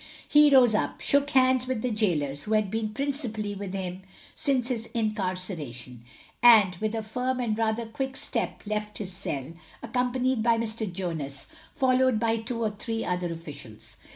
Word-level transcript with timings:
He 0.27 0.49
rose 0.49 0.73
up, 0.73 0.99
shook 0.99 1.29
hands 1.29 1.67
with 1.67 1.83
the 1.83 1.91
gaolers 1.91 2.45
who 2.45 2.53
had 2.53 2.71
been 2.71 2.89
principally 2.91 3.53
with 3.53 3.75
him 3.75 4.01
since 4.33 4.69
his 4.69 4.87
incarceration, 4.95 6.03
and 6.41 6.75
with 6.77 6.95
a 6.95 7.03
firm 7.03 7.39
and 7.39 7.55
rather 7.55 7.85
quick 7.85 8.17
step 8.17 8.63
left 8.65 8.97
his 8.97 9.13
cell, 9.13 9.53
accompanied 9.83 10.41
by 10.41 10.57
Mr. 10.57 10.91
Jonas, 10.91 11.45
followed 11.75 12.19
by 12.19 12.37
two 12.37 12.63
or 12.63 12.71
three 12.71 13.05
other 13.05 13.31
officials. 13.31 13.95